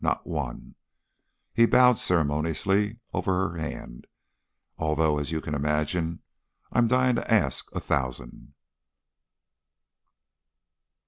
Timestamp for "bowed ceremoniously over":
1.67-3.35